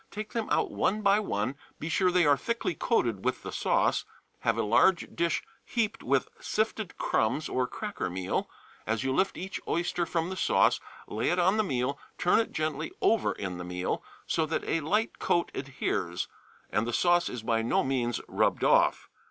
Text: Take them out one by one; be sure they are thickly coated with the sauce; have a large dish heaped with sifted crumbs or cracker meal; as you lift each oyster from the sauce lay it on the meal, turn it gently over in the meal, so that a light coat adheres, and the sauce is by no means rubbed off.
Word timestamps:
Take 0.09 0.33
them 0.33 0.49
out 0.49 0.71
one 0.71 1.03
by 1.03 1.19
one; 1.19 1.55
be 1.79 1.87
sure 1.87 2.09
they 2.09 2.25
are 2.25 2.35
thickly 2.35 2.73
coated 2.73 3.23
with 3.23 3.43
the 3.43 3.51
sauce; 3.51 4.03
have 4.39 4.57
a 4.57 4.63
large 4.63 5.13
dish 5.15 5.43
heaped 5.63 6.01
with 6.01 6.27
sifted 6.39 6.97
crumbs 6.97 7.47
or 7.47 7.67
cracker 7.67 8.09
meal; 8.09 8.49
as 8.87 9.03
you 9.03 9.13
lift 9.13 9.37
each 9.37 9.61
oyster 9.67 10.07
from 10.07 10.31
the 10.31 10.35
sauce 10.35 10.79
lay 11.07 11.29
it 11.29 11.37
on 11.37 11.57
the 11.57 11.63
meal, 11.63 11.99
turn 12.17 12.39
it 12.39 12.51
gently 12.51 12.91
over 12.99 13.33
in 13.33 13.59
the 13.59 13.63
meal, 13.63 14.03
so 14.25 14.47
that 14.47 14.63
a 14.67 14.79
light 14.79 15.19
coat 15.19 15.51
adheres, 15.53 16.27
and 16.71 16.87
the 16.87 16.93
sauce 16.93 17.29
is 17.29 17.43
by 17.43 17.61
no 17.61 17.83
means 17.83 18.19
rubbed 18.27 18.63
off. 18.63 19.07